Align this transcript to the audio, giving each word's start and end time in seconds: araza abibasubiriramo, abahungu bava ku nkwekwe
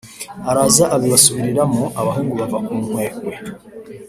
araza 0.49 0.83
abibasubiriramo, 0.95 1.83
abahungu 1.99 2.33
bava 2.39 2.57
ku 2.65 2.73
nkwekwe 2.83 3.33